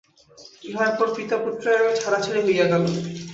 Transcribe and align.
ইহার 0.63 0.91
পর 0.97 1.07
পিতাপুত্রে 1.15 1.71
ছাড়াছাড়ি 1.99 2.39
হইয়া 2.45 2.65
গেল। 2.71 2.83